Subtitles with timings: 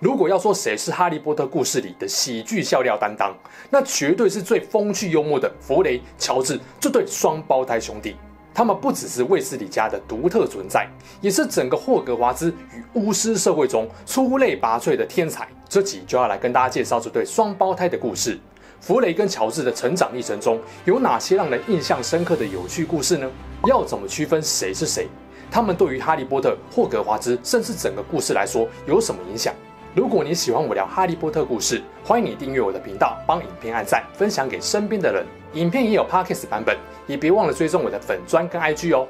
[0.00, 3.36] 如果要说谁是哈利波特故事里的喜剧笑料担当，
[3.68, 8.14] 那绝对是最风趣幽默的弗雷、乔治这对双胞胎兄弟。
[8.54, 10.88] 他们不只是卫斯理家的独特存在，
[11.20, 15.48] 也是整个霍格华兹与巫师社会中出类拔萃的天才。
[15.68, 18.38] 这集就要来跟大家介绍这对双胞胎的故事。
[18.80, 23.28] 弗雷跟乔治的成长历程中有哪些让人印象深刻的有趣故事呢？
[23.66, 25.08] 要怎么区分谁是谁？
[25.50, 29.52] 他们对于哈利波特、霍格华兹，甚至整个故事来说有什么影响？
[29.94, 35.26] 如果你喜欢我聊哈利波特故事，欢迎你订阅我的频道，帮影片按赞，分享给身边的人。
[35.54, 36.76] 影片也有 Podcast 版本，
[37.06, 39.08] 也别忘了追踪我的粉专跟 IG 哦。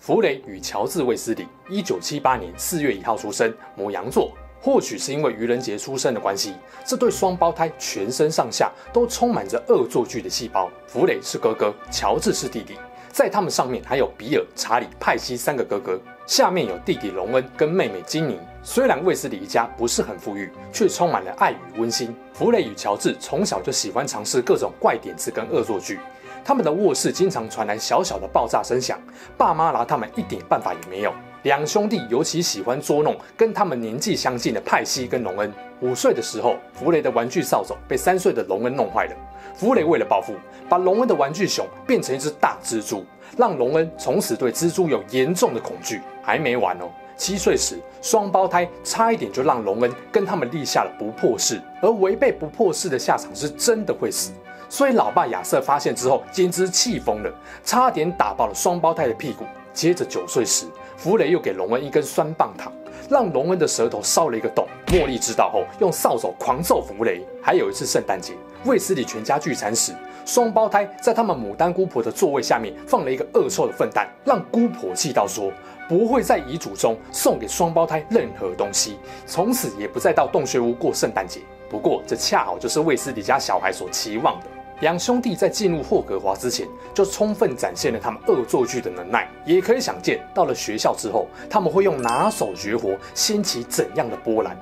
[0.00, 4.32] 弗雷与乔治·卫斯理，一九七八年四月一号出生，牡羊座。
[4.60, 6.54] 或许是因为愚人节出生的关系，
[6.86, 10.70] 这对双胞胎全身上下都充满着恶作剧的细胞。
[10.86, 12.76] 弗雷是哥哥，乔治是弟弟。
[13.10, 18.38] 在他们上面还有比尔、查理、派西三个哥哥，下面有弟弟隆恩跟妹妹金妮。
[18.62, 22.14] 虽然卫斯理一家不是很富裕，却充满了爱与温馨。
[22.32, 26.00] 弗雷与乔治从小就喜欢尝试各种怪点子跟恶作剧，
[26.42, 28.98] 他们的卧室经常传来小小的爆炸声响，
[29.36, 31.12] 爸妈拿他们一点办法也没有。
[31.42, 35.52] 两兄弟尤其喜欢捉弄跟他们年纪相近的派西跟隆恩。
[35.80, 39.14] 五岁的时候，弗雷的玩具扫帚被三岁的隆恩弄坏了。
[39.54, 40.34] 弗雷为了报复，
[40.70, 43.04] 把隆恩的玩具熊变成一只大蜘蛛，
[43.36, 46.00] 让隆恩从此对蜘蛛有严重的恐惧。
[46.22, 54.32] 还没完哦，七岁时，双胞胎差一点就让隆恩跟他们立下了不破誓，而违背不破誓的下场是真的会死。
[54.68, 57.30] 所以老爸亚瑟发现之后，简直气疯了，
[57.62, 59.44] 差点打爆了双胞胎的屁股。
[59.72, 60.66] 接着九岁时，
[60.96, 62.72] 弗雷又给隆恩一根酸棒糖。
[63.10, 64.66] 让隆恩的舌头烧了一个洞。
[64.86, 67.22] 茉莉知道后，用扫帚狂揍弗雷。
[67.42, 68.32] 还有一次圣诞节，
[68.64, 69.92] 卫斯理全家聚餐时，
[70.24, 75.52] 双胞胎在他们牡丹姑婆的座位下面放了一个恶臭的粪蛋，让姑婆气到说
[75.88, 81.40] 不会在遗嘱中送给双胞胎任何东西，从此也不再到洞穴屋过圣诞节。
[81.68, 84.46] 不过，这恰好就是卫斯理家小孩所期望的。
[84.80, 89.28] 两兄弟在进入霍格华兹前，就充分展现了他们恶作剧的能耐。
[89.44, 94.56] 也可以想见，到了学校之后，他们会用拿手绝活掀起怎样的波澜。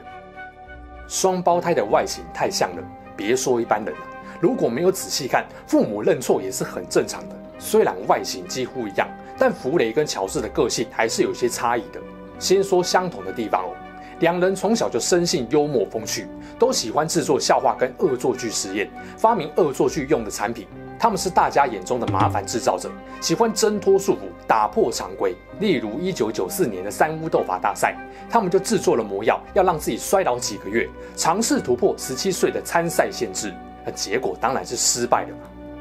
[1.08, 2.82] 双胞胎的外形太像了，
[3.16, 4.00] 别说一般人了，
[4.42, 7.36] 如果没有仔细看，父母认错也是很正常的。
[7.60, 9.08] 虽然外形几乎一样，
[9.38, 12.00] 但弗雷跟乔治的个性还是有些差异的。
[12.40, 13.70] 先说相同的地方哦。
[14.18, 16.26] 两人从小就生性幽默风趣，
[16.58, 20.66] 都喜欢制作笑话跟恶作剧实验，发明恶作剧用的产品。
[20.98, 25.36] 他们是大家眼中的麻烦制造者，喜欢挣脱束缚，打破常规。
[25.60, 27.96] 例如1994年的三巫斗法大赛，
[28.28, 33.54] 他们就制作了魔药，要让自己衰老几个月，尝试突破17岁的参赛限制。
[33.84, 35.28] 那结果当然是失败了。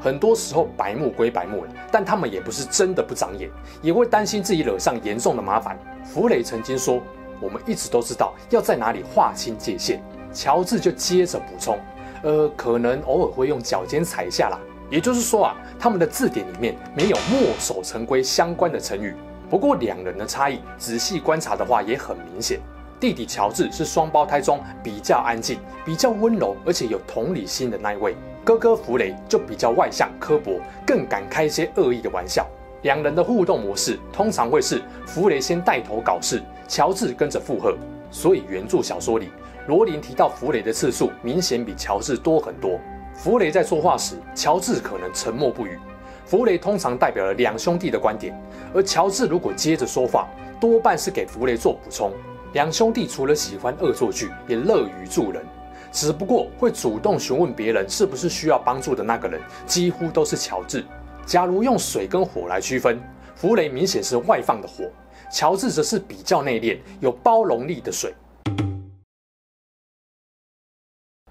[0.00, 5.78] 很多时候白目归白目了，但他们也不是真的不长眼，也会担心自己惹上严重的麻烦。
[6.04, 7.02] 弗雷曾经说。
[7.40, 10.00] 我们一直都知道要在哪里划清界限，
[10.32, 11.76] 乔治就接着补充，
[12.22, 14.56] 呃，可能偶尔会用脚尖踩一下啦。
[14.88, 19.16] 也就是说啊，他们的字典里面没有墨守成规相关的成语。
[19.50, 22.60] 不过两人的差异，仔细观察的话也很明显。
[23.02, 28.14] 弟弟乔治是双胞胎中比较安静、比较温柔，而且有同理心的那一位。
[28.44, 32.46] 哥哥弗雷就比较外向、刻薄，更敢开一些恶意的玩笑。
[32.82, 37.76] 两人的互动模式通常会是弗雷先带头搞事，乔治跟着附和。
[38.08, 39.32] 所以原著小说里，
[39.66, 42.78] 罗琳提到弗雷的次数明显比乔治多很多。
[43.16, 45.76] 弗雷在说话时，乔治可能沉默不语。
[46.24, 48.32] 弗雷通常代表了两兄弟的观点，
[48.72, 50.28] 而乔治如果接着说话，
[50.60, 52.12] 多半是给弗雷做补充。
[52.52, 55.42] 两兄弟除了喜欢恶作剧，也乐于助人，
[55.90, 60.84] 只不过会主动询问别人是不是需要帮助的那个人，几乎都是乔治。
[61.24, 63.00] 假如用水跟火来区分，
[63.34, 64.84] 弗雷明显是外放的火，
[65.32, 68.14] 乔治则是比较内敛、有包容力的水。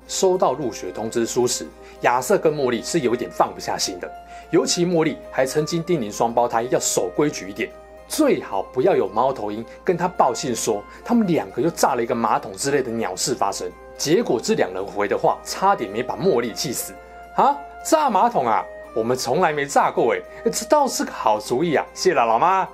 [0.07, 1.67] 收到入学通知书时，
[2.01, 4.11] 亚瑟跟茉莉是有点放不下心的，
[4.49, 7.71] 尤其茉莉还曾经叮咛双胞胎要守规矩一点，
[8.11, 13.71] 最好不要有猫头鹰跟他报信说他们两个又炸了一个马桶之类的鸟事发生。
[13.97, 16.93] 结果这两人回的话，差点没把茉莉气死
[17.37, 17.55] 啊！
[17.85, 18.65] 炸马桶啊！
[18.93, 20.21] 我们从来没炸过诶，
[20.51, 21.85] 这倒是个好主意啊！
[21.93, 22.67] 谢了老妈。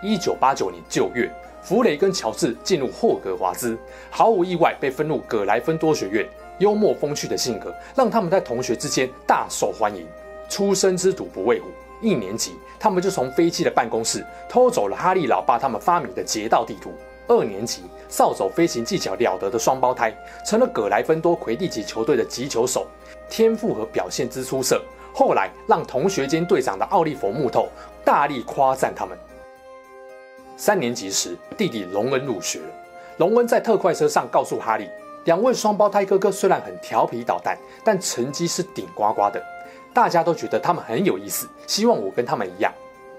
[0.00, 1.28] 一九八九年九月，
[1.60, 3.76] 弗雷跟乔治进入霍格华兹，
[4.10, 6.24] 毫无意外被分入葛莱芬多学院。
[6.60, 10.06] 幽默风趣的性格让他们在同学之间大受欢迎。
[10.48, 11.66] 初生之犊不畏虎，
[12.00, 16.92] 一年级他们就从飞机的办公室偷走了哈利老爸他们发明的劫道地图。
[17.26, 20.14] 二年级，扫帚飞行技巧了得的双胞胎
[20.44, 22.86] 成了葛莱芬多魁地奇球队的击球手，
[23.30, 24.82] 天赋和表现之出色，
[25.14, 27.70] 后来让同学兼队长的奥利弗·木头
[28.04, 29.16] 大力夸赞他们。
[30.54, 32.66] 三年级时，弟弟荣恩入学了。
[33.16, 34.90] 荣恩在特快车上告诉哈利，
[35.24, 39.42] 两位双胞胎哥哥虽然很调皮捣蛋，但成绩是顶呱呱的。
[39.94, 42.70] 大家都觉得他们很有意思，希望我跟他们一样。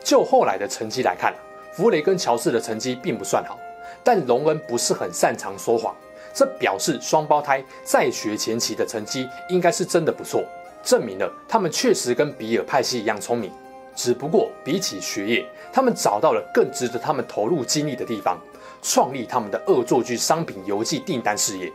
[0.04, 1.34] 就后来的成绩来看，
[1.74, 3.58] 弗雷跟乔治的成绩并不算好，
[4.04, 5.96] 但荣恩不是很擅长说谎，
[6.34, 10.44] 这表示双胞胎在学前期的成绩应该是真的不错，
[10.84, 13.52] 证明了他们确实跟比尔派西一样聪明。
[13.96, 18.38] 只不过比起学业，他们找到了更值得他们投入精力的地方，
[18.82, 21.72] 创立他们的恶作剧商品邮寄订单事业。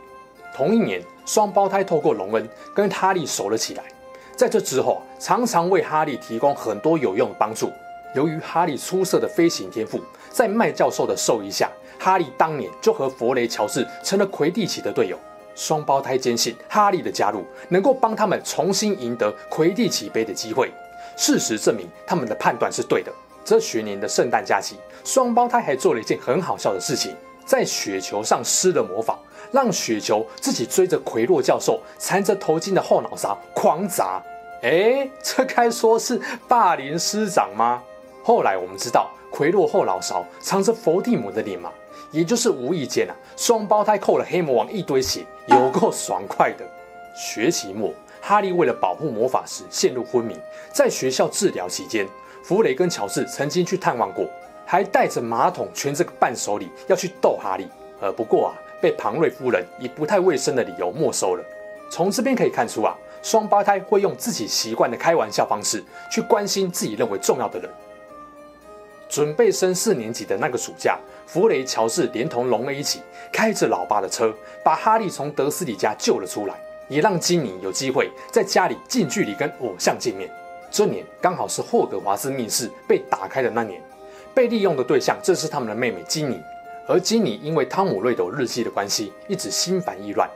[0.55, 3.83] 同一年，双胞胎透过荣恩跟哈利熟了起来，
[4.41, 7.71] 在这之后，常常为哈利提供很多有用的帮助。
[8.15, 10.01] 由于哈利出色的飞行天赋，
[10.31, 15.15] 在麦教授的授意下，哈利当年就和弗雷、乔治成了魁地奇的队友。
[15.53, 20.71] 双胞胎坚信哈利的加入能够帮他们重新赢得魁地奇杯的机会。
[21.15, 23.13] 事实证明，他们的判断是对的。
[23.45, 27.15] 这学年的圣诞假期，双胞胎还做了一件很好笑的事情，
[27.45, 29.19] 在雪球上施了魔法，
[29.51, 34.19] 让雪球自己追着奎洛教授缠着头巾的后脑勺狂砸。
[34.61, 37.81] 诶，这该说是霸凌师长吗？
[38.23, 41.71] 后来我们知道，奎洛后脑勺藏着伏地魔的脸嘛，
[42.11, 46.65] 也就是无意间啊，双胞胎扣了黑魔王一堆血，有够爽快的。
[47.15, 47.91] 学期末。
[48.23, 50.37] 哈利为了保护魔法师陷入昏迷，
[50.71, 52.07] 在学校治疗期间，
[52.43, 54.27] 弗雷跟乔治曾经去探望过，
[54.63, 57.67] 还带着马桶圈这个伴手礼要去逗哈利。
[57.99, 61.43] 呃，不过啊，被庞瑞夫人以不太卫生的理由没收了。
[61.89, 67.69] 从这边可以看出啊，双胞胎会用自己习惯的开玩笑方式去关心自己认为重要的人。
[69.09, 70.97] 准备升四年级的那个暑假，
[71.27, 73.01] 弗雷、乔治连同荣恩一起
[73.31, 74.33] 开着老爸的车，
[74.63, 76.55] 把哈利从德斯里家救了出来。
[76.89, 80.29] 也让金妮有机会在家里近距离跟偶像见面。
[80.69, 83.81] 这年刚好是霍格华兹密室被打开的那年，
[84.33, 86.37] 被利用的对象正是他们的妹妹金妮。
[86.89, 90.29] 而金妮因为汤姆·瑞斗日记的关系，一直心烦意乱。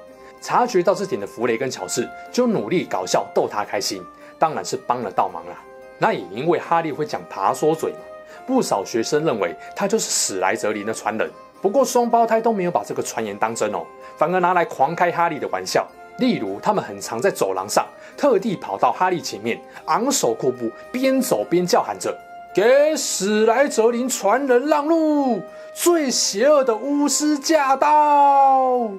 [0.46, 4.06] 察觉到这点的弗雷跟乔治就努力搞笑逗他开心，
[4.38, 5.56] 当然是帮了倒忙啦。
[5.98, 7.98] 那也因为哈利会讲爬梭嘴嘛，
[8.46, 11.28] 不少学生认为他就是史莱哲林的传人。
[11.64, 13.80] 不过双胞胎都没有把这个传言当真哦，
[14.18, 15.88] 反而拿来狂开哈利的玩笑。
[16.20, 17.84] 例如，他们很常在走廊上
[18.16, 22.16] 特地跑到哈利前面，昂首阔步，边走边叫喊着
[22.54, 25.42] ：“给史莱哲林传人让路！
[25.74, 28.92] 最邪恶的巫师驾到！”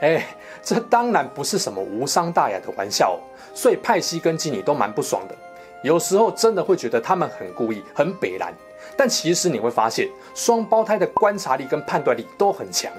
[0.00, 0.24] 哎，
[0.62, 3.18] 这当然不是什么无伤大雅的玩笑哦，
[3.54, 5.34] 所以派西跟基尼都蛮不爽的。
[5.82, 8.52] 有时候真的会觉得他们很故意、很北烂，
[8.96, 12.92] 但其实你会发现，双胞胎的观察力跟判断力都很强。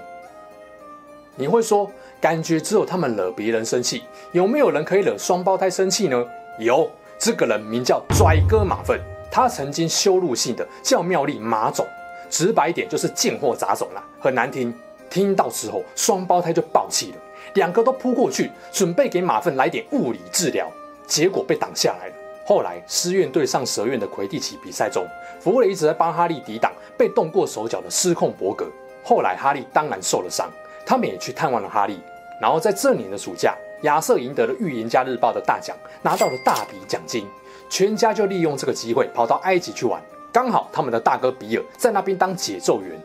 [1.35, 6.25] 你会说，感觉只有他们惹别人生气，有没有人可以惹双胞胎生气呢？
[6.59, 8.99] 有，这个人名叫拽哥马粪，
[9.31, 11.85] 他曾经羞辱性的叫妙丽马总，
[12.29, 14.73] 直白一点就是贱货杂种啦，很难听。
[15.09, 17.17] 听到之后，双胞胎就爆气了，
[17.55, 20.71] 两个都扑过去，准备给马粪来点物理治疗，
[21.05, 22.13] 结果被挡下来了。
[22.45, 25.05] 后来狮院对上蛇院的魁地奇比赛中，
[25.39, 28.67] 弗雷一直在帮哈利抵挡被动过手脚的失控伯格，
[29.03, 30.49] 后来哈利当然受了伤。
[30.85, 32.01] 他们也去探望了哈利，
[32.41, 37.25] 然后在这年的暑假，亚瑟赢得了《预言家日报》的大奖，拿到了大笔奖金，
[37.69, 40.01] 全家就利用这个机会跑到埃及去玩。
[40.33, 42.99] 刚好他们的大哥比尔在那边当解咒员。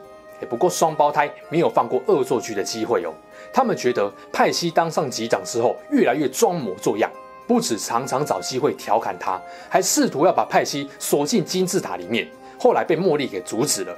[0.48, 3.12] 不过双胞胎没有放过恶作剧的机会哦。
[3.56, 7.10] 他们觉得派西当上级长之后，越来越装模作样，
[7.46, 12.28] 不止常常找机会调侃他，还试图要把派西锁进金字塔里面。
[12.58, 13.96] 后来被茉莉给阻止了。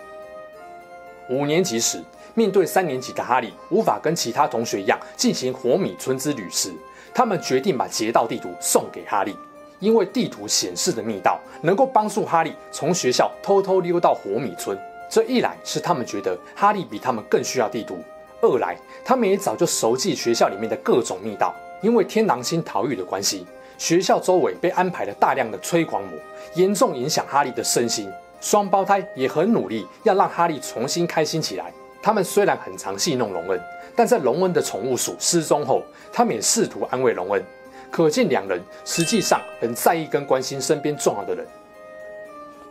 [1.28, 2.00] 五年级时，
[2.34, 6.72] 面对三年级的哈利无法跟其他同学一样进行火米村之旅时，
[7.12, 9.36] 他们决定把劫道地图送给哈利，
[9.80, 14.78] 因为地图显示的密道能够帮助哈利从学校偷偷溜到火米村。
[15.10, 17.98] 这一来是他们觉得哈利比他们更需要地图，
[18.40, 21.54] 二来他们也早就熟记学校里面的各种密道。
[21.80, 23.46] 因为天狼星逃狱的关系，
[23.78, 26.12] 学校周围被安排了大量的催狂魔，
[26.54, 28.10] 严重影响哈利的身心。
[28.40, 31.72] 双胞胎也很努力要让哈利重新开心起来。
[32.02, 33.60] 他们虽然很常戏弄荣恩，
[33.94, 37.44] 但在荣恩的宠物鼠失踪后，他们也试图安慰荣恩。
[37.90, 41.46] 可见两人实际上很在意跟关心身边重要的人。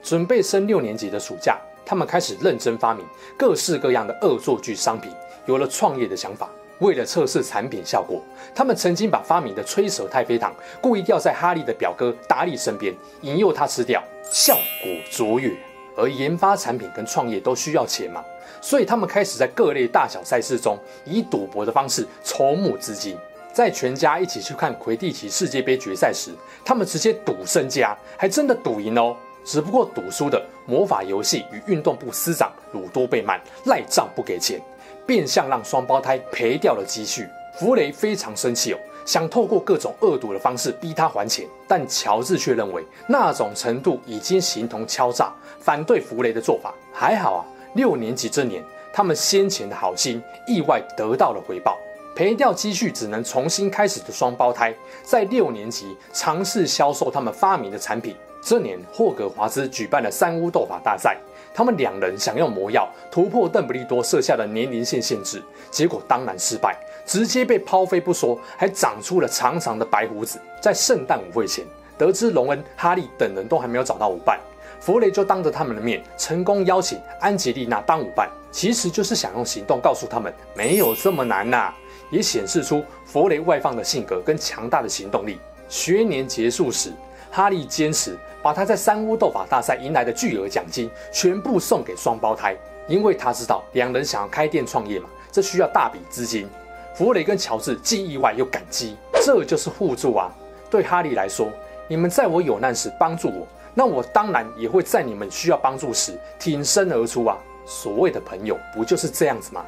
[0.03, 3.05] 准备升六年级的暑假，他们开始认真发明
[3.37, 5.09] 各式各样的恶作剧商品，
[5.45, 6.49] 有了创业的想法。
[6.79, 8.21] 为了测试产品效果，
[8.53, 14.53] 他们曾经把发明的吹舌太妃糖故意掉在哈利的表哥达利身边，引诱他吃掉，效
[14.83, 15.55] 果卓越。
[15.95, 18.21] 而研发产品跟创业都需要钱嘛，
[18.61, 23.17] 所以他们开始在各类大小赛事中以赌博的方式筹募资金。
[23.53, 26.29] 在全家一起去看魁地奇世界杯决赛时，
[26.63, 29.17] 他们直接赌身家，还真的赌赢哦。
[29.47, 34.61] 只不过赌输的魔法游戏与运动部司长鲁多贝曼赖账不给钱。
[35.05, 37.25] 变相让双胞胎赔掉了积蓄，
[37.57, 46.73] 弗雷非常生气哦，想透过各种恶毒的方式逼他还钱，但乔治却认为那种程度已经形同敲诈，反对弗雷的做法。
[46.91, 48.61] 还好啊，六年级这年，
[48.91, 51.77] 他们先前的好心意外得到了回报，
[52.13, 58.13] 赔掉积蓄只能重新开始的双胞胎，在六年级尝试销售他们发明的产品。
[58.49, 61.17] 这年，霍格华兹举办了三巫斗法大赛。
[61.53, 66.73] 他们两人想用魔药突破邓布利多设下的年龄线限制，结果当然失败，
[67.05, 70.39] 直接被抛飞不说，还长出了长长的白胡子。
[70.61, 71.65] 在圣诞舞会前，
[71.97, 74.39] 得知荣恩、哈利等人都还没有找到舞伴，
[74.79, 81.73] 弗雷就当着他们的面成功邀请安吉丽娜当舞伴，其实就是想用行动告诉他们没有这么难呐、
[82.09, 85.37] 也显示出弗雷外放的性格跟强大的行动力。
[85.67, 86.93] 学年结束时，
[87.37, 88.17] 哈利坚持。
[88.41, 92.55] 把他在三巫斗法大赛赢来的巨额奖金全部送给双胞胎，
[92.87, 96.47] 因为他知道两人想要开店创业嘛，这需要大笔资金。
[96.95, 100.31] 弗雷跟乔治既意外又感激，这就是互助啊。
[100.69, 101.49] 对哈利来说，
[101.87, 107.37] 你们在我有难时帮助我，那我当然也会在你们需要帮助时挺身而出啊。
[107.65, 109.65] 所谓的朋友不就是这样子吗？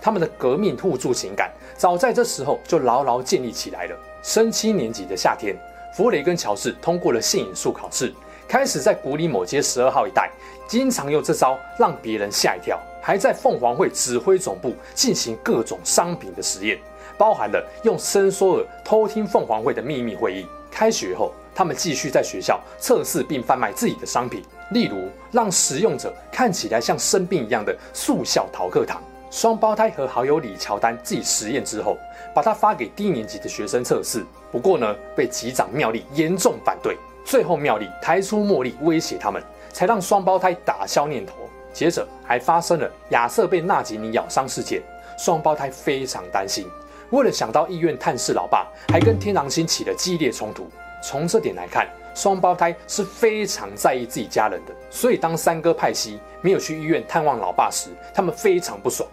[0.00, 3.96] 他们的革命互助情感早在这时候就牢牢建立起来了。
[4.22, 5.56] 升七年级的夏天。
[5.92, 8.12] 弗雷跟乔治通过了性引术考试，
[8.48, 10.30] 开始在古里某街十二号一带，
[10.68, 16.78] 经常用这招让别人吓一跳，还在凤凰会指挥总部进行各种商品的实验，
[17.18, 20.46] 包含了用伸缩耳偷听凤凰会的秘密会议。
[20.70, 29.02] 开学后，他们继续在学校测试并贩卖自己的商品，例如让使用者看起来像生病一样的速效逃课糖。
[29.30, 31.96] 双胞胎和好友李乔丹自己实验之后，
[32.34, 34.26] 把它发给低年级的学生测试。
[34.50, 36.96] 不过呢，被级长妙丽严重反对。
[37.24, 39.40] 最后妙丽抬出茉莉威胁他们，
[39.72, 41.34] 才让双胞胎打消念头。
[41.72, 44.82] 接着还发生了亚瑟被纳吉尼咬伤事件，
[45.16, 46.66] 双胞胎非常担心。
[47.10, 50.68] 为了想到医院探视老爸，还跟天狼星起了激烈冲突。
[51.00, 54.74] 从这点来看，双胞胎是非常在意自己家人的。
[54.90, 59.08] 所以当三哥派西没有去医院探望老爸时，他们非常不爽。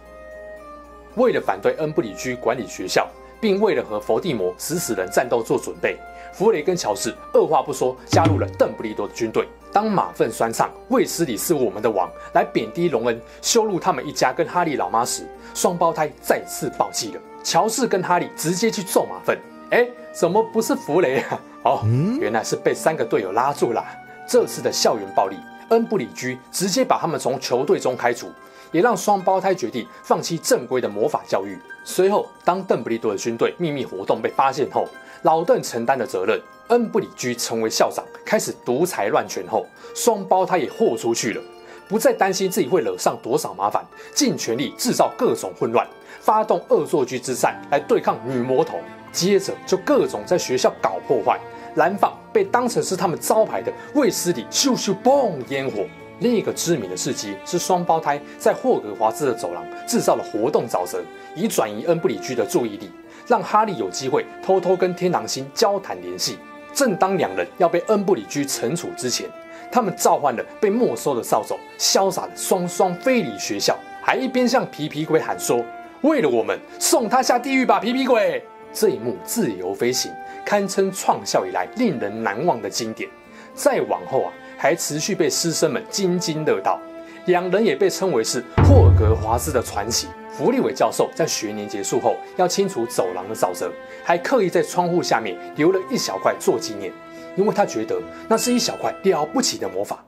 [1.18, 3.06] 为了反对恩布里居管理学校。
[3.40, 5.96] 并为了和伏地魔食死人战斗做准备，
[6.34, 9.48] 弗雷跟乔治二话不说加入了邓布利多的军队。
[9.72, 17.22] 当马粪酸上“卫斯理是我们的王”来贬低隆恩、羞辱他们一家跟哈利老妈时，双胞胎再次暴气了。
[17.44, 19.38] 乔治跟哈利直接去揍马粪，
[19.70, 21.40] 哎，怎么不是弗雷啊？
[21.64, 21.82] 哦，
[22.20, 23.86] 原来是被三个队友拉住了。
[24.28, 25.38] 这次的校园暴力，
[25.70, 28.32] 恩布里居直接把他们从球队中开除。
[28.72, 31.58] 也让双胞胎决定放弃正规的魔法教育。
[31.84, 34.88] 随后，当邓布利多的军队秘密活动被发现后，
[35.24, 41.42] 老邓承担了责任，恩布里居成为校长，开始独裁乱权后，双胞胎也豁出去了，
[41.88, 45.88] 不再担心自己会惹上多少麻烦，尽全力制造各种混乱，
[46.20, 48.80] 发动恶作剧之战来对抗女魔头。
[49.14, 51.40] 接着就各种在学校搞破坏，
[51.74, 55.86] 燃放被当成是他们招牌的卫斯理咻咻嘣烟火。
[56.20, 61.02] 另一个知名的事迹是双胞胎在霍格华兹的走廊制造了活动沼泽，
[61.36, 62.90] 以转移恩布里居的注意力，
[63.28, 66.38] 让哈利有机会偷偷跟天狼星交谈联系。
[66.74, 69.30] 正当两人要被恩布里居惩处之前，
[69.72, 75.64] 他们召唤了被没收的扫帚，潇洒的双双飞离学校，还一边向皮皮鬼喊说
[76.02, 78.44] ：“为了我们，送他下地狱吧，皮皮鬼！”
[78.74, 80.12] 这一幕自由飞行，
[80.46, 83.10] 堪称创校以来令人难忘的经典。
[83.54, 84.34] 再往后啊。
[84.58, 86.80] 还持续被师生们津津乐道，
[87.28, 90.08] 两人也被称为是霍格华兹的传奇。
[90.32, 93.72] 弗利伟教授在学年结束后要清除走廊的沼泽，
[94.04, 96.92] 还刻意在窗户下面留了一小块做纪念，
[97.36, 100.04] 因为他觉得那是一小块了不起的魔法。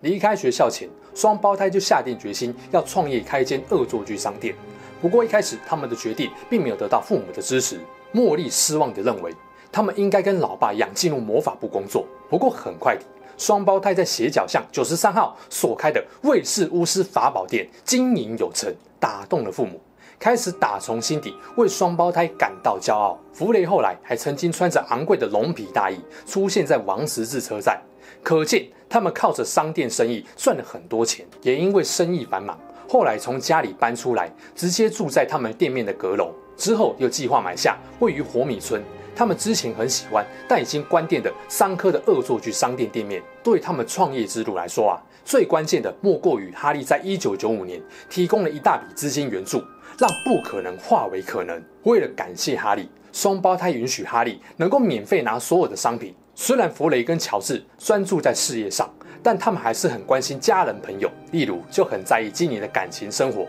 [0.00, 4.54] 离开学校前，双胞胎就下定决心要创业开一间恶作剧商店。
[5.00, 7.78] 不过一开始他们的决定并没有得到父母的支持，
[8.12, 9.32] 茉莉失望地认为。
[9.72, 12.06] 他们应该跟老爸一样进入魔法部工作。
[12.28, 13.02] 不过很快的，
[13.38, 19.80] 双胞胎在斜角巷九十三号所开的卫士巫师法宝店经营有成，打动了父母，
[20.18, 23.18] 开始打从心底为双胞胎感到骄傲。
[23.32, 27.80] 弗雷后来还曾经穿着昂贵的龙皮大衣出现在王十字车站，
[28.22, 31.26] 可见他们靠着商店生意赚了很多钱。
[31.40, 36.30] 也因为生意繁忙，后来从家里搬出来，直接住在他们店面的阁楼。
[36.54, 38.80] 之后又计划买下位于活米村，
[39.14, 43.22] 他们之前很喜欢但已经关店的桑科的恶作剧商店店面。
[43.42, 49.62] 对他们创业之路来说啊，最关键的莫过于哈利在一九九五年提供了一大笔资金援助，
[49.98, 51.62] 让不可能化为可能。
[51.82, 56.14] 为了感谢哈利，双胞胎允许哈利能够免费拿所有的商品。
[56.34, 58.88] 虽然弗雷跟乔治专注在事业上，
[59.22, 63.46] 但他们还是很关心家人朋友，例如就很在意今年的感情生活。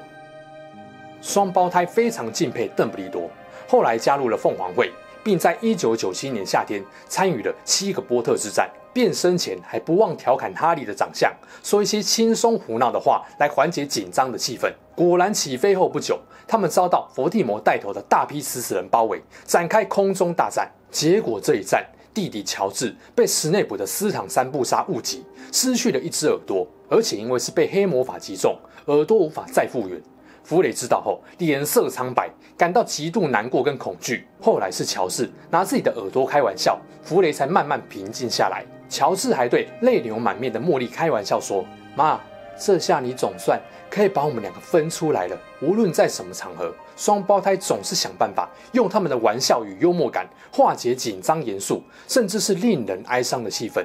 [1.21, 3.29] 双胞胎非常敬佩邓布利多，
[3.67, 4.91] 后来加入了凤凰会，
[5.23, 8.69] 并在一九九七年夏天参与了七个波特之战。
[8.93, 14.71] 变身前还不忘调侃哈利的长相，说一些轻松胡闹的话来缓解紧张的气氛。
[14.95, 20.71] 果然起飞后不久，他们遭到伏地魔带头的大批食死人包围，展开空中大战。
[20.91, 29.99] 结果这一战，弟弟乔治被史内普的斯坦三步杀误击，失去了一只耳朵，而且因为是被黑魔法击中，耳朵无法再复原。
[30.43, 34.27] 弗雷知道后，脸色苍白，感到极度难过跟恐惧。
[34.41, 38.65] 后来是乔治拿自己的耳朵开玩笑，弗雷才慢慢平静下来。
[38.89, 42.19] 乔治还对泪流满面的茉莉开玩笑说：“妈，
[42.59, 43.59] 这下你总算
[43.89, 45.37] 可以把我们两个分出来了。
[45.61, 53.83] 无论在什么场合，双胞胎总是想办法用他们的玩笑与幽默感化解紧张、严肃，甚至是令人哀伤的气氛。”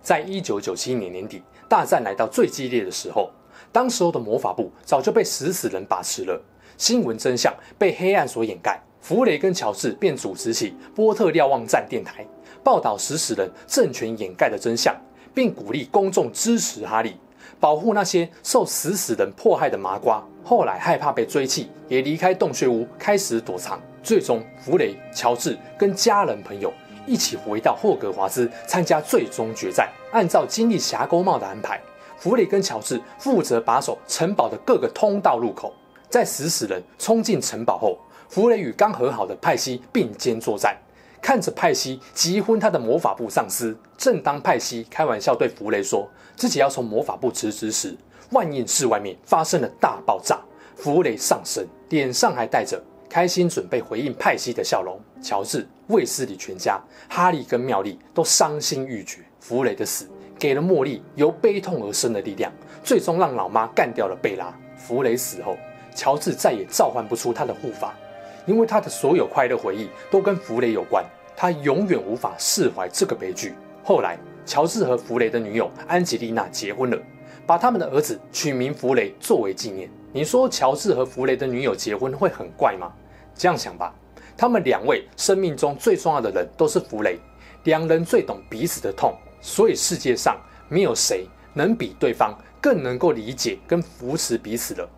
[0.00, 3.30] 在一九九七年年底，大战来到最激烈的时候。
[3.76, 6.40] 当时候的魔法部早就被食死人把持了，
[6.78, 8.80] 新闻真相被黑暗所掩盖。
[9.02, 12.26] 弗雷跟乔治便组织起波特瞭望站电台，
[12.64, 14.96] 报道食死人政权掩盖的真相，
[15.34, 17.16] 并鼓励公众支持哈利，
[17.60, 20.26] 保护那些受食死人迫害的麻瓜。
[20.42, 23.78] 后来害怕被追缉，也离开洞穴屋，开始躲藏。
[24.02, 26.72] 最终，弗雷、乔治跟家人朋友
[27.06, 29.86] 一起回到霍格华兹参加最终决战。
[30.12, 31.78] 按照经历峡沟帽的安排。
[32.18, 35.72] 弗雷跟乔治负责把守城堡的各个通道入口。
[36.08, 40.76] 在死死人冲进城堡后，弗雷与刚和好的派西并肩作战。
[41.20, 47.96] 看着派西击昏他的魔法部上司，正当派西开玩笑对弗雷说自己要从魔法部辞职时，
[48.30, 50.38] 万应室外面发生了大爆炸。
[50.76, 55.00] 弗雷上身，脸上还带着开心准备回应派西的笑容。
[55.20, 59.20] 乔治、卫斯理全家、哈利跟妙丽都伤心欲绝。
[59.40, 60.08] 弗雷的死。
[60.38, 64.54] 给了茉莉由悲痛而生的力量，最终让老妈干掉了贝拉。
[64.76, 65.56] 弗雷死后，
[65.94, 67.94] 乔治再也召唤不出他的护法，
[68.44, 73.54] 因为他的所有快乐回忆都跟弗雷有关，他永远无法释怀这个悲剧。
[73.82, 76.98] 后来，乔治和弗雷的女友安吉丽娜结婚了，
[77.46, 79.88] 把他们的儿子取名弗雷作为纪念。
[80.12, 82.92] 你说乔治和弗雷的女友结婚会很怪吗？
[83.34, 83.94] 这样想吧，
[84.36, 87.18] 他们两位生命中最重要的人都是弗雷，
[87.64, 89.14] 两人最懂彼此的痛。
[89.46, 90.36] 所以世界上
[90.68, 94.90] 没有谁能比对方更能够理解跟扶持彼此了。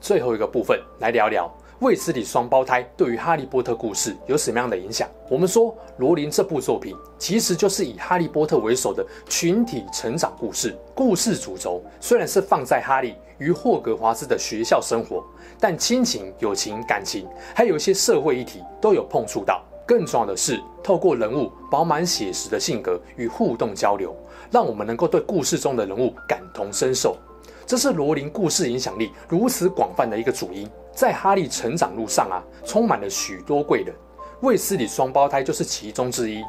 [0.00, 5.08] 最后一个部分来聊聊卫斯理双胞胎对于哈利波特故事有什么样的影响。
[5.30, 10.76] 我们说罗琳这部作品其实就是以哈利波特为首的群体成长故事。
[10.96, 15.24] 故事主轴虽然是放在哈利与霍格华兹的学校生活，
[15.60, 19.64] 但亲情、友情、感情，还有一些社会议题都有碰触到。
[19.86, 24.14] 更重要的是，透过人物饱满写实的性格与互动交流，
[24.50, 27.16] 让我们能够对故事中的人物感同身受。
[27.64, 30.68] 这是罗琳故事影响力如此广泛的一个主因。
[30.92, 33.94] 在哈利成长路上啊，充满了许多贵人，
[34.40, 36.42] 卫斯理双胞胎就是其中之一。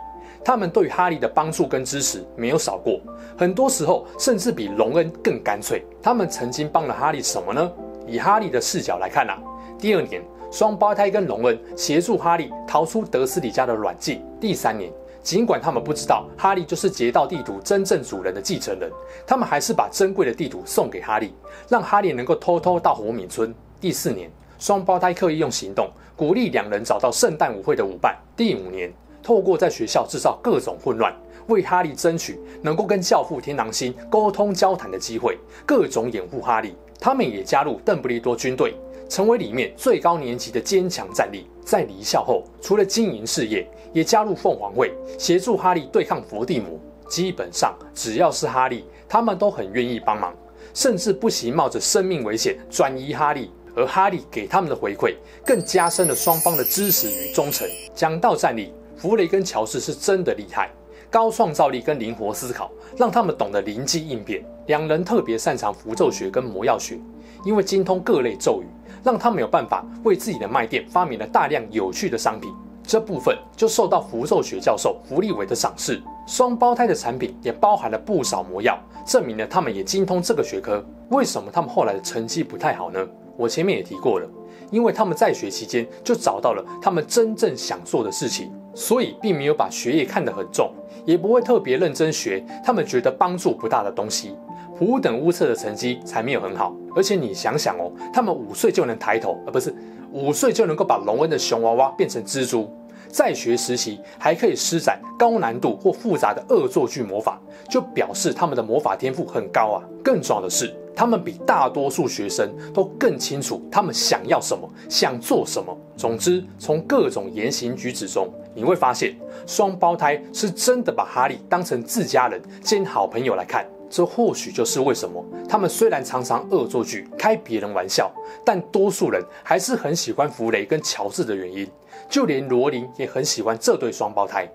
[0.44, 3.02] 他们对哈利的帮助跟支持没有少过，
[3.38, 5.84] 很多时候甚至比隆恩更干脆。
[6.02, 7.70] 他们曾经帮了哈利什么呢？
[8.08, 9.38] 以哈利的视角来看啊，
[9.80, 10.22] 第二年。
[10.50, 14.24] 双胞胎跟荣恩协助哈利逃出德斯里家的软禁。
[14.40, 14.90] 第三年，
[15.22, 18.90] 尽管他们不知道哈利就是劫道地图真正主人的继承人，
[19.26, 21.34] 他们还是把珍贵的地图送给哈利，
[21.68, 23.54] 让哈利能够偷偷到活米村。
[23.82, 28.16] 第四年，双胞胎刻意用行动鼓励两人找到圣诞舞会的舞伴。
[28.38, 28.90] 第五年，
[29.22, 31.14] 透过在学校制造各种混乱，
[31.48, 36.74] 为哈利争取能够跟教父天狼星沟通交谈的机会，各种掩护哈利。
[37.00, 38.74] 他们也加入邓布利多军队。
[39.10, 41.48] 成为里面最高年级的坚强战力。
[41.66, 46.80] 在离校后，除了经营事业，也加入凤凰会，协助哈利对抗伏地魔。
[47.10, 50.34] 基本上，只要是哈利，他们都很愿意帮忙，
[50.74, 53.52] 甚至不惜冒着生命危险转移哈利。
[53.76, 55.14] 而哈利给他们的回馈，
[55.46, 57.68] 更加深了双方的支持与忠诚。
[57.94, 60.72] 讲到战力，弗雷跟乔治是真的厉害，
[61.12, 64.44] 高创造力跟灵活思考，让他们懂得灵机应变。
[64.66, 66.98] 两人特别擅长符咒学跟魔药学。
[67.46, 68.66] 因为精通各类咒语，
[69.08, 72.54] 让他们有办法为自己的卖店发明了大量有趣的商品。
[72.84, 76.04] 这部分就受到符咒学教授弗利维的赏识。
[76.26, 80.86] 双胞胎的产品也包含了不少魔药，证明了他们也精通这个学科。
[81.08, 83.00] 为什么他们后来的成绩不太好呢？
[83.38, 84.28] 我前面也提过了，
[84.72, 90.70] 因为他们在学期间就找到了他们真正想做的事情，所以并没有把学业看得很重，
[91.06, 94.36] 也不会特别认真学他们觉得帮助不大的东西。
[94.78, 96.76] 普等乌测的成绩才没有很好。
[96.96, 99.74] 而且你想想哦，他们五岁就能抬头，而不是
[100.12, 102.70] 五岁就能够把龙恩的熊娃娃变成蜘蛛。
[103.10, 109.84] 在学时期还可以施展高难度或复杂的恶作剧魔法，就表示他们的魔法天赋很高啊。
[110.04, 115.76] 更重要的是，他们比大多数学生都更清楚他们想要什么，想做什么。
[115.96, 123.66] 总之，从各种言行举止中，你会发现双胞胎是真的把哈利当成自家人兼好朋友来看。
[123.90, 128.12] 这或许就是为什么他们虽然常常恶作剧、开别人玩笑，
[128.46, 131.68] 但多数人还是很喜欢弗雷跟乔治的原因。
[132.10, 134.50] 就连罗琳也很喜欢这对双胞胎。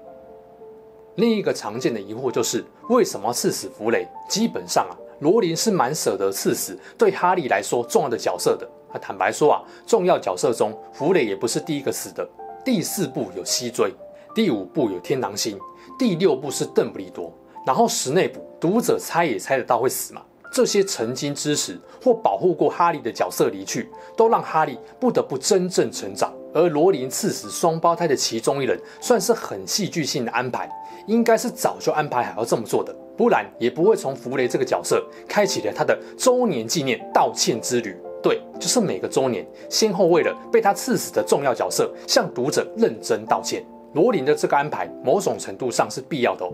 [1.17, 4.07] 另一个常见的疑惑就是，为什么刺死弗雷？
[4.29, 8.67] 基本上啊，罗琳是蛮舍得刺死对哈利来说重要的角色的。
[8.93, 12.27] 啊，坦白说啊，重要角色中，弗雷也不是第一个死的。
[12.65, 13.93] 第四部有西追，
[14.35, 15.59] 第五部有天狼星，
[15.99, 17.31] 第六部是邓布利多，
[17.67, 20.23] 然后史内普，读者猜也猜得到会死嘛。
[20.53, 26.31] 这些曾经支持或保护过哈利的角色离去，都让哈利不得不真正成长。
[26.53, 30.71] 而罗琳刺死双胞胎的其中一人，算是很戏剧性的安排，
[31.07, 37.97] 应该是早就安排好要这么做的，不然也不会从弗雷这个角色开启了他的周年纪念道歉之旅。
[38.23, 43.65] 对，就是每个周年，先后为了被他刺死的重要角色，向读者认真道歉。
[43.95, 46.49] 罗琳的这个安排，某种程度上是必要的。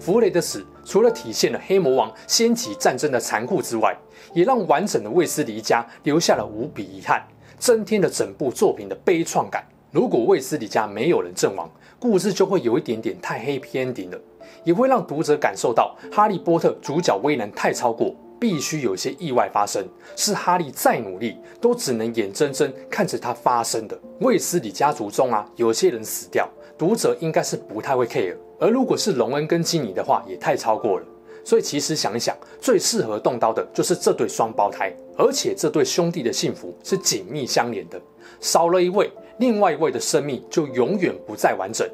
[0.00, 3.96] 弗雷的死，除了体现了黑魔王掀起战争的残酷之外，
[4.32, 7.22] 也让完整的卫斯理家留下了无比遗憾。
[7.58, 9.66] 增添了整部作品的悲怆感。
[9.90, 14.20] 如果卫斯理家没有人阵亡，故事就会有一点点太 happy ending 了，
[14.62, 23.98] 也会让读者感受到哈利波特主角威能太超过，必须有些意外发生，是哈利再努力都只能眼睁睁看着它发生的。
[24.20, 28.36] 卫斯理家族中啊，有些人死掉，读者应该是不太会 care。
[28.60, 31.06] 而如果是隆恩跟基尼的话，也太超过了。
[31.44, 38.00] 所以其实想一想，最适合动刀的就是这对双胞胎，而且这对兄弟的幸福是紧密相连的。
[38.40, 41.88] 少了一位，另外一位的生命就永远不再完整。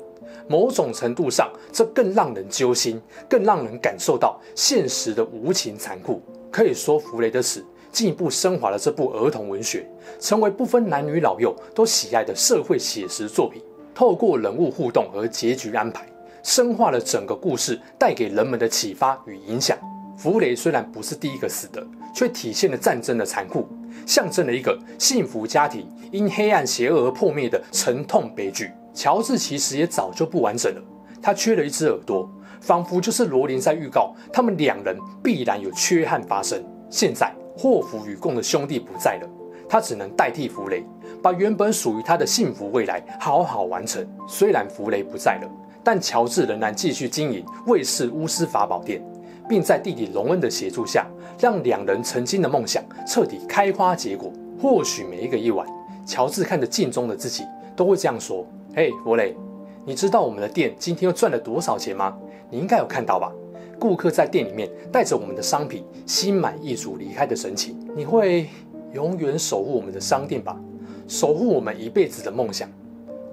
[0.49, 6.21] 某种程度上，这更让人揪心，更让人感受到现实的无情残酷。
[6.51, 9.87] 可以说，弗雷的死进一步升华了这部儿童文学，
[10.19, 13.63] 成为不分男女老幼都喜爱的社会写实作品。
[13.95, 16.05] 透过人物互动和结局安排。
[16.43, 19.79] 深化了整个故事带给人们的启发与影响。
[20.15, 21.83] 弗雷虽然不是第一个死的，
[22.15, 23.67] 却体现了战争的残酷，
[24.07, 28.71] 象征了一个幸福家庭因黑暗邪恶而破灭的沉痛悲剧。
[28.93, 30.83] 乔治其实也早就不完整了，
[31.23, 32.31] 他缺了一只耳朵，
[32.61, 36.63] 仿佛就是罗琳在预告他们两人必然有缺憾发生。
[36.91, 39.29] 现在霍福与共的兄弟不在了，
[39.67, 40.85] 他只能代替弗雷，
[41.25, 44.07] 把原本属于他的幸福未来好好完成。
[44.29, 45.51] 虽然弗雷不在了。
[45.83, 49.05] 但乔治仍然继续经营卫氏巫师法宝店，
[49.47, 51.07] 并在弟弟隆恩的协助下，
[51.39, 54.33] 让两人曾经的梦想彻底开花结果。
[54.59, 55.67] 或许每一个夜晚，
[56.07, 57.45] 乔治看着镜中的自己，
[57.77, 59.37] 都会这样说：“嘿，弗雷，
[59.85, 62.17] 你知道我们的店今天又赚了多少钱吗？
[62.51, 63.31] 你应该有看到吧？
[63.79, 67.79] 顾客在店里面带着我们的商品，心满意足离开的神情。
[67.95, 68.49] 你会
[68.95, 70.59] 永远守护我们的商店吧？
[71.07, 72.71] 守护我们一辈子的梦想，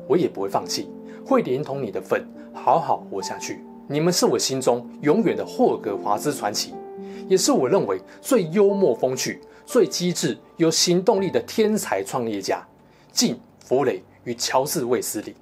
[0.07, 0.89] 我也不会放弃，
[1.25, 3.61] 会连同你的份。”好好活下去。
[3.87, 6.73] 你们是我心中永远的霍格华兹传奇，
[7.29, 12.61] 也是我认为最幽默风趣、最机智、有行动力的天才创业家——
[13.13, 15.33] 敬弗雷与乔治卫斯理。